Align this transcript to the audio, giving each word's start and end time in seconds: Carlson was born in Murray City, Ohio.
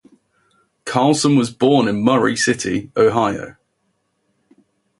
Carlson 0.83 1.35
was 1.35 1.51
born 1.53 1.87
in 1.87 2.01
Murray 2.03 2.35
City, 2.35 2.91
Ohio. 2.97 3.55